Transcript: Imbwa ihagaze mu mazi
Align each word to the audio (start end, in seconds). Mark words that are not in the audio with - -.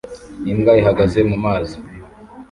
Imbwa 0.51 0.71
ihagaze 0.81 1.19
mu 1.29 1.37
mazi 1.45 1.77